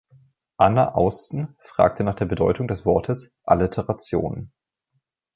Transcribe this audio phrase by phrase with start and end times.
[0.57, 4.51] Anna Austen fragte nach der Bedeutung des Wortes „Alliteration“.